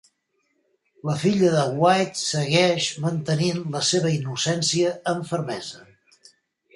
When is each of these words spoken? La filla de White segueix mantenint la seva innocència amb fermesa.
La 1.09 1.17
filla 1.23 1.49
de 1.55 1.65
White 1.83 2.17
segueix 2.21 2.87
mantenint 3.03 3.61
la 3.75 3.81
seva 3.89 4.13
innocència 4.15 4.95
amb 5.13 5.29
fermesa. 5.33 5.85